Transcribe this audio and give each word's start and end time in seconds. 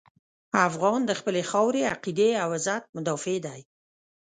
افغان 0.67 0.99
د 1.05 1.11
خپلې 1.19 1.41
خاورې، 1.49 1.89
عقیدې 1.93 2.29
او 2.43 2.49
عزت 2.57 2.83
مدافع 2.97 3.37
دی. 3.45 3.61